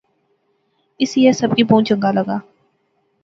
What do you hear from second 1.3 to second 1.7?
سب کی